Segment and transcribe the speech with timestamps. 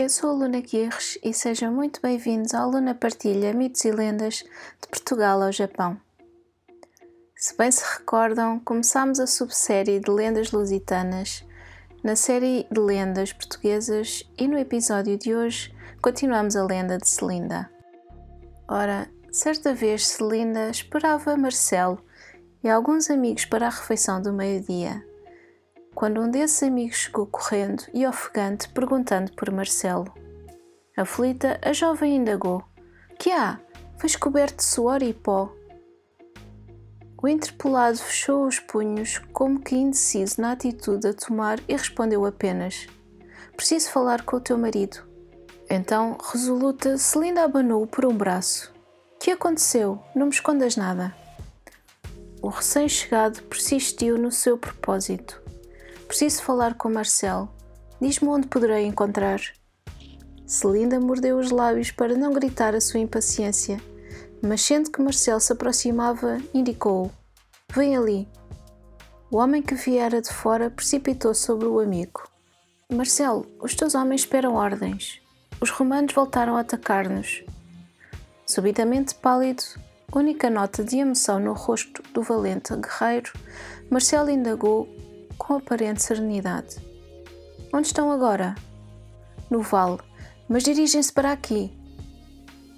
[0.00, 4.36] Eu sou a Luna Guirres e sejam muito bem-vindos à Luna Partilha Mitos e Lendas
[4.80, 6.00] de Portugal ao Japão.
[7.36, 11.44] Se bem se recordam, começámos a subsérie de lendas lusitanas
[12.02, 17.70] na série de lendas portuguesas e no episódio de hoje continuamos a lenda de Celinda.
[18.66, 22.02] Ora, certa vez Celinda esperava Marcelo
[22.64, 25.04] e alguns amigos para a refeição do meio-dia
[26.00, 30.10] quando um desses amigos chegou correndo e ofegante perguntando por Marcelo.
[30.96, 32.64] Aflita, a jovem indagou:
[33.18, 33.60] Que há?
[33.98, 35.52] Fez coberto de suor e pó.
[37.22, 42.86] O interpelado fechou os punhos, como que indeciso na atitude a tomar, e respondeu apenas:
[43.54, 45.06] Preciso falar com o teu marido.
[45.68, 48.72] Então, resoluta, Celinda abanou por um braço.
[49.20, 50.02] Que aconteceu?
[50.14, 51.14] Não me escondas nada.
[52.40, 55.49] O recém-chegado persistiu no seu propósito.
[56.10, 57.48] Preciso falar com Marcel.
[58.00, 59.40] Diz-me onde poderei encontrar.
[60.44, 63.80] Celinda mordeu os lábios para não gritar a sua impaciência,
[64.42, 67.12] mas sendo que Marcel se aproximava, indicou-o:
[67.72, 68.28] Vem ali.
[69.30, 72.28] O homem que viera de fora precipitou sobre o amigo.
[72.92, 75.22] Marcelo, os teus homens esperam ordens.
[75.60, 77.44] Os romanos voltaram a atacar-nos.
[78.44, 79.62] Subitamente pálido,
[80.12, 83.32] única nota de emoção no rosto do valente guerreiro,
[83.88, 84.88] Marcelo indagou
[85.50, 86.76] com aparente serenidade.
[87.74, 88.54] Onde estão agora?
[89.50, 89.98] No vale,
[90.48, 91.76] mas dirigem-se para aqui.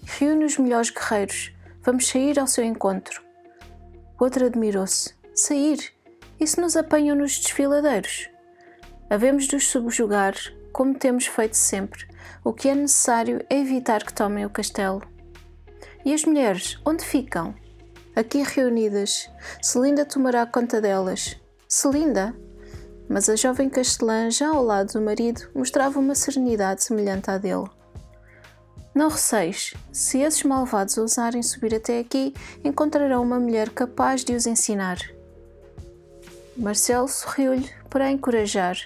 [0.04, 1.52] Reúne os melhores guerreiros.
[1.82, 3.22] Vamos sair ao seu encontro.
[4.18, 5.14] O outro admirou-se.
[5.34, 5.92] Sair?
[6.40, 8.30] E se nos apanham nos desfiladeiros?
[9.10, 10.34] Havemos de os subjugar,
[10.72, 12.08] como temos feito sempre.
[12.42, 15.02] O que é necessário é evitar que tomem o castelo.
[16.06, 17.54] E as mulheres, onde ficam?
[18.16, 19.28] Aqui reunidas.
[19.60, 21.38] Celinda tomará conta delas.
[21.68, 22.34] Celinda?
[23.12, 27.68] Mas a jovem castelã, já ao lado do marido, mostrava uma serenidade semelhante à dele.
[28.94, 32.32] Não receis, se esses malvados ousarem subir até aqui,
[32.64, 34.96] encontrarão uma mulher capaz de os ensinar.
[36.56, 38.78] Marcelo sorriu-lhe para encorajar,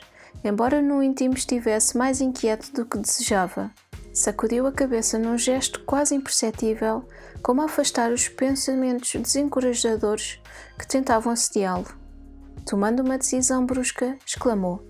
[0.42, 3.70] embora no íntimo estivesse mais inquieto do que desejava.
[4.12, 7.04] Sacudiu a cabeça num gesto quase imperceptível,
[7.42, 10.40] como a afastar os pensamentos desencorajadores
[10.76, 12.05] que tentavam assediá-lo.
[12.66, 14.84] Tomando uma decisão brusca, exclamou: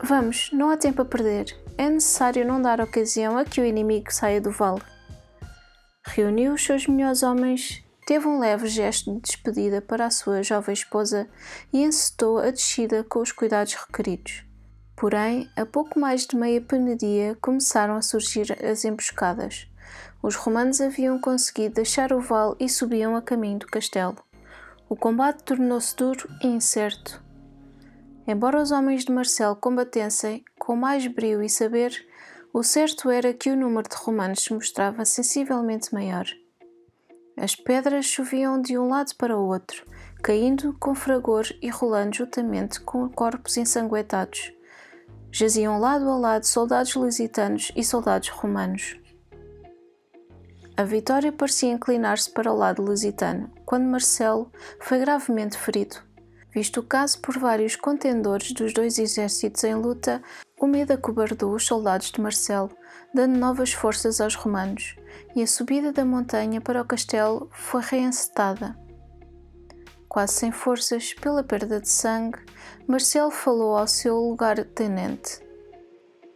[0.00, 1.46] Vamos, não há tempo a perder.
[1.76, 4.80] É necessário não dar ocasião a que o inimigo saia do vale.
[6.06, 10.72] Reuniu os seus melhores homens, teve um leve gesto de despedida para a sua jovem
[10.72, 11.28] esposa
[11.72, 14.44] e encetou a descida com os cuidados requeridos.
[14.94, 19.66] Porém, a pouco mais de meia penedia começaram a surgir as emboscadas.
[20.22, 24.16] Os romanos haviam conseguido deixar o vale e subiam a caminho do castelo.
[24.94, 27.20] O combate tornou-se duro e incerto.
[28.28, 31.92] Embora os homens de Marcel combatessem com mais brio e saber,
[32.52, 36.26] o certo era que o número de romanos se mostrava sensivelmente maior.
[37.36, 39.84] As pedras choviam de um lado para o outro,
[40.22, 44.52] caindo com fragor e rolando juntamente com corpos ensanguentados.
[45.32, 48.96] Jaziam lado a lado soldados lusitanos e soldados romanos.
[50.76, 55.96] A vitória parecia inclinar-se para o lado lusitano, quando Marcelo foi gravemente ferido.
[56.52, 60.22] Visto o caso por vários contendores dos dois exércitos em luta,
[60.60, 62.70] o medo acobardou os soldados de Marcelo,
[63.12, 64.94] dando novas forças aos romanos,
[65.34, 68.78] e a subida da montanha para o castelo foi reencetada.
[70.08, 72.38] Quase sem forças, pela perda de sangue,
[72.86, 75.44] Marcelo falou ao seu lugar-tenente: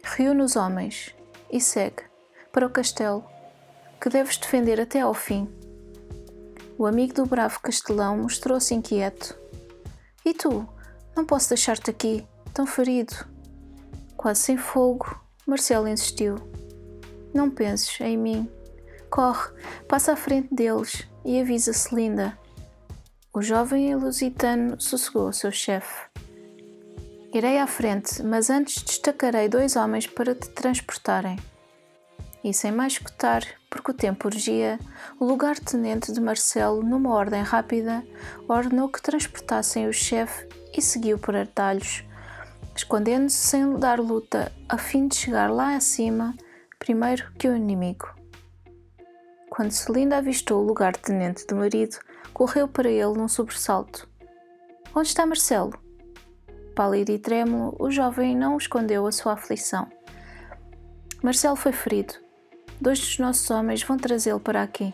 [0.03, 1.15] Reúne os homens
[1.49, 2.03] e segue
[2.51, 3.23] para o castelo
[4.01, 5.47] que deves defender até ao fim.
[6.79, 9.37] O amigo do bravo castelão mostrou-se inquieto.
[10.23, 10.65] E tu?
[11.13, 13.13] Não posso deixar-te aqui, tão ferido.
[14.15, 16.37] Quase sem fogo, Marcelo insistiu.
[17.33, 18.49] Não penses em mim.
[19.09, 19.49] Corre,
[19.89, 22.39] passa à frente deles e avisa Celinda.
[23.33, 26.07] O jovem lusitano sossegou seu chefe.
[27.33, 31.37] Irei à frente, mas antes destacarei dois homens para te transportarem.
[32.43, 34.79] E sem mais escutar, porque o tempo urgia,
[35.19, 38.03] o lugar-tenente de Marcelo, numa ordem rápida,
[38.47, 42.03] ordenou que transportassem o chefe e seguiu por atalhos,
[42.75, 46.33] escondendo-se sem dar luta a fim de chegar lá acima
[46.79, 48.07] primeiro que o inimigo.
[49.49, 51.97] Quando Celinda avistou o lugar-tenente do marido,
[52.33, 54.07] correu para ele num sobressalto.
[54.95, 55.73] Onde está Marcelo?
[56.73, 59.91] Pálido e trêmulo, o jovem não escondeu a sua aflição.
[61.21, 62.13] Marcelo foi ferido.
[62.81, 64.93] Dois dos nossos homens vão trazê-lo para aqui.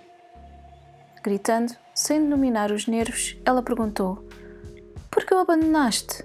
[1.23, 4.27] Gritando, sem denominar os nervos, ela perguntou:
[5.11, 6.23] Por que o abandonaste?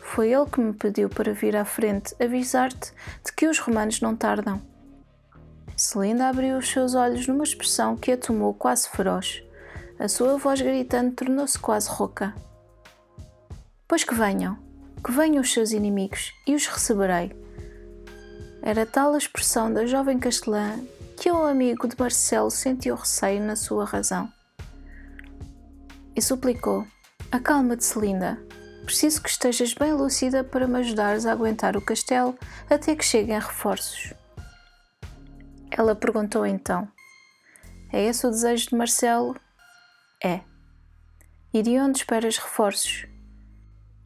[0.00, 2.92] Foi ele que me pediu para vir à frente avisar-te
[3.24, 4.60] de que os romanos não tardam.
[5.76, 9.42] Celinda abriu os seus olhos numa expressão que a tomou quase feroz.
[9.98, 12.34] A sua voz gritando tornou-se quase rouca.
[13.86, 14.58] Pois que venham,
[15.04, 17.43] que venham os seus inimigos e os receberei.
[18.66, 20.82] Era tal a expressão da jovem castelã
[21.18, 24.32] que o amigo de Marcelo sentiu receio na sua razão.
[26.16, 26.86] E suplicou:
[27.30, 28.42] Acalma-te, Celinda.
[28.86, 32.38] Preciso que estejas bem lúcida para me ajudares a aguentar o castelo
[32.70, 34.14] até que cheguem reforços.
[35.70, 36.88] Ela perguntou então:
[37.92, 39.36] É esse o desejo de Marcelo?
[40.24, 40.40] É.
[41.52, 43.06] E de onde esperas reforços?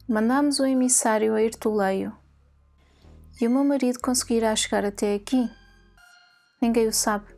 [0.05, 2.18] Mandámos um emissário a Irtuleio.
[3.41, 5.49] E o meu marido conseguirá chegar até aqui?
[6.61, 7.33] Ninguém o sabe.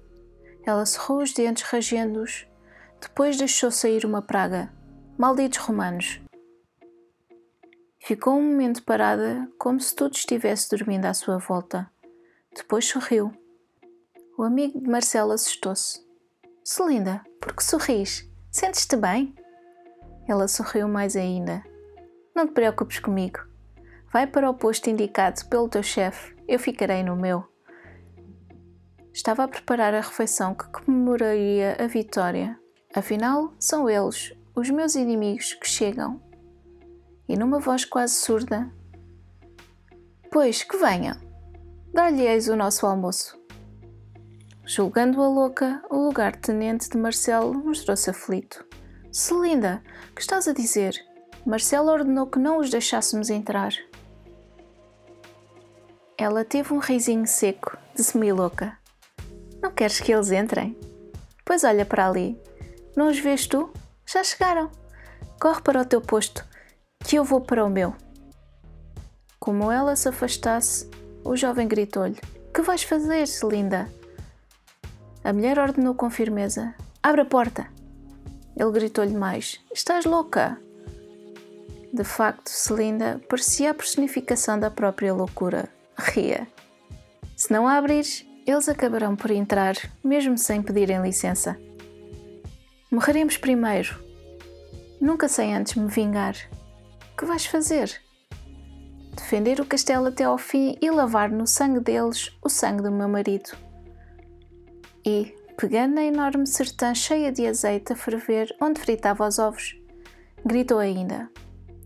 [0.66, 2.48] Ela cerrou os dentes rangendo-os,
[3.00, 4.74] depois deixou sair uma praga.
[5.16, 6.20] Malditos romanos!
[8.00, 11.88] Ficou um momento parada, como se tudo estivesse dormindo à sua volta.
[12.56, 13.32] Depois sorriu.
[14.36, 16.04] O amigo de Marcelo assustou-se.
[16.64, 18.28] Celinda, por que sorris?
[18.52, 19.36] Sentes-te bem?
[20.28, 21.64] Ela sorriu mais ainda.
[22.36, 23.51] Não te preocupes comigo.
[24.12, 27.46] Vai para o posto indicado pelo teu chefe, eu ficarei no meu.
[29.14, 32.60] Estava a preparar a refeição que comemoraria a vitória.
[32.94, 36.22] Afinal, são eles, os meus inimigos, que chegam
[37.32, 38.70] e numa voz quase surda:
[40.30, 41.16] Pois, que venham,
[41.94, 43.40] dá-lhe-eis o nosso almoço.
[44.66, 48.66] Julgando-a louca, o lugar-tenente de Marcelo mostrou-se aflito.
[49.12, 49.82] Celinda,
[50.14, 50.94] que estás a dizer?
[51.46, 53.74] Marcelo ordenou que não os deixássemos entrar.
[56.22, 58.78] Ela teve um risinho seco de semi-louca.
[59.60, 60.78] Não queres que eles entrem?
[61.44, 62.40] Pois olha para ali.
[62.96, 63.74] Não os vês tu?
[64.06, 64.70] Já chegaram.
[65.40, 66.46] Corre para o teu posto
[67.00, 67.96] que eu vou para o meu.
[69.40, 70.88] Como ela se afastasse,
[71.24, 72.22] o jovem gritou-lhe:
[72.54, 73.92] Que vais fazer, Celinda?
[75.24, 77.68] A mulher ordenou com firmeza: Abre a porta.
[78.56, 80.62] Ele gritou-lhe mais: Estás louca?
[81.92, 85.81] De facto, Celinda parecia a personificação da própria loucura.
[85.98, 86.48] Ria.
[87.36, 91.60] Se não abrires, eles acabarão por entrar, mesmo sem pedirem licença.
[92.92, 94.04] Morreremos primeiro.
[95.00, 96.36] Nunca sei antes me vingar
[97.22, 98.02] que vais fazer?
[99.16, 103.08] Defender o castelo até ao fim e lavar no sangue deles o sangue do meu
[103.08, 103.52] marido.
[105.06, 109.80] E, pegando na enorme sertã cheia de azeite a ferver onde fritava os ovos,
[110.44, 111.30] gritou ainda: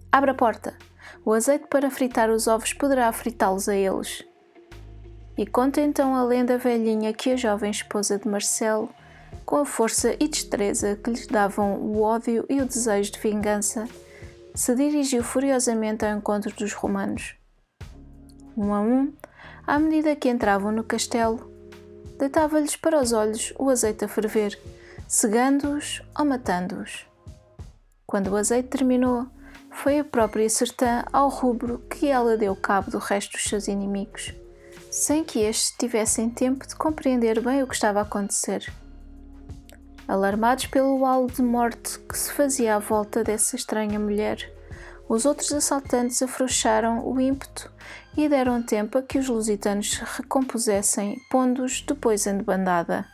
[0.09, 0.77] Abra a porta!
[1.25, 4.23] O azeite para fritar os ovos poderá fritá-los a eles.
[5.35, 8.89] E conta então a lenda velhinha que a jovem esposa de Marcelo,
[9.43, 13.87] com a força e destreza que lhes davam o ódio e o desejo de vingança,
[14.53, 17.35] se dirigiu furiosamente ao encontro dos romanos.
[18.55, 19.11] Um a um,
[19.65, 21.51] à medida que entravam no castelo,
[22.19, 24.57] deitava-lhes para os olhos o azeite a ferver,
[25.07, 27.07] cegando-os ou matando-os.
[28.05, 29.27] Quando o azeite terminou,
[29.75, 34.33] foi a própria Sertã ao rubro que ela deu cabo do resto dos seus inimigos,
[34.89, 38.73] sem que estes tivessem tempo de compreender bem o que estava a acontecer.
[40.07, 44.51] Alarmados pelo halo de morte que se fazia à volta dessa estranha mulher,
[45.09, 47.71] os outros assaltantes afrouxaram o ímpeto
[48.17, 53.05] e deram tempo a que os lusitanos se recompusessem, pondo-os depois em debandada.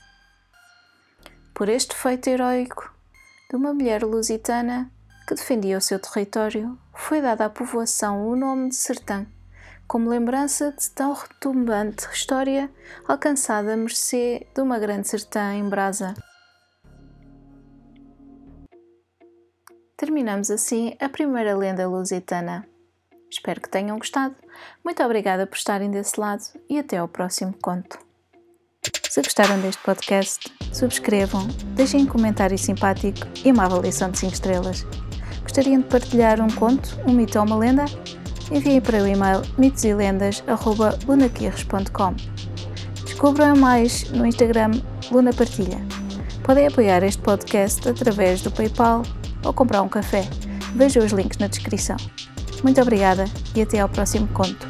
[1.53, 2.93] Por este feito heróico
[3.49, 4.89] de uma mulher lusitana
[5.31, 9.25] que defendia o seu território, foi dada à povoação o nome de Sertã,
[9.87, 12.69] como lembrança de tão retumbante história
[13.07, 16.13] alcançada a mercê de uma grande sertã em brasa.
[19.95, 22.67] Terminamos assim a primeira lenda lusitana.
[23.29, 24.35] Espero que tenham gostado.
[24.83, 27.97] Muito obrigada por estarem desse lado e até ao próximo conto.
[29.09, 34.85] Se gostaram deste podcast, subscrevam, deixem um comentário simpático e uma avaliação de 5 estrelas.
[35.43, 37.85] Gostariam de partilhar um conto, um mito ou uma lenda?
[38.51, 42.15] Enviem para o e-mail mitoselendas.lunaquirres.com
[43.05, 44.71] Descubram mais no Instagram
[45.11, 45.79] Luna Partilha.
[46.43, 49.03] Podem apoiar este podcast através do PayPal
[49.43, 50.27] ou comprar um café.
[50.75, 51.97] Veja os links na descrição.
[52.63, 54.67] Muito obrigada e até ao próximo conto.